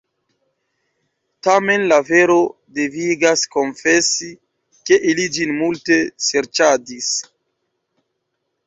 [1.47, 2.39] Tamen la vero
[2.79, 4.31] devigas konfesi,
[4.89, 7.17] ke ili ĝin multe serĉadis.